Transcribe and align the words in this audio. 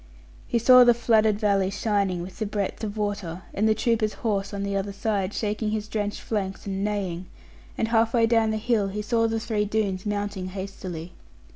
He 0.47 0.57
saw 0.57 0.83
the 0.83 0.95
flooded 0.95 1.39
valley 1.39 1.69
shining 1.69 2.23
with 2.23 2.39
the 2.39 2.47
breadth 2.47 2.83
of 2.83 2.97
water, 2.97 3.43
and 3.53 3.69
the 3.69 3.75
trooper's 3.75 4.13
horse 4.25 4.51
on 4.51 4.63
the 4.63 4.75
other 4.75 4.91
side, 4.91 5.31
shaking 5.31 5.69
his 5.69 5.87
drenched 5.87 6.21
flanks 6.21 6.65
and 6.65 6.83
neighing; 6.83 7.27
and 7.77 7.89
half 7.89 8.15
way 8.15 8.25
down 8.25 8.49
the 8.49 8.57
hill 8.57 8.87
he 8.87 9.03
saw 9.03 9.27
the 9.27 9.39
three 9.39 9.63
Doones 9.63 10.03
mounting 10.07 10.47
hastily. 10.47 11.13